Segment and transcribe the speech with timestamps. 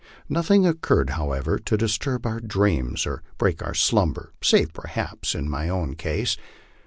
[0.27, 5.47] Nothing occurred, how ever, to disturb our dreams or break our slumber, save, perhaps, in
[5.47, 6.37] my own case.